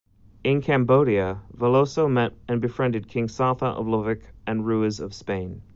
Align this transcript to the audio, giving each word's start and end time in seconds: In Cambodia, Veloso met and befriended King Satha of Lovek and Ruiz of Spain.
In 0.43 0.61
Cambodia, 0.63 1.41
Veloso 1.55 2.09
met 2.09 2.33
and 2.47 2.59
befriended 2.59 3.07
King 3.07 3.27
Satha 3.27 3.75
of 3.77 3.85
Lovek 3.85 4.23
and 4.47 4.65
Ruiz 4.65 4.99
of 4.99 5.13
Spain. 5.13 5.61